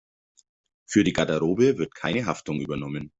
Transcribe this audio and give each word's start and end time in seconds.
Für 0.87 1.03
die 1.03 1.13
Garderobe 1.13 1.77
wird 1.77 1.93
keine 1.93 2.25
Haftung 2.25 2.59
übernommen. 2.59 3.09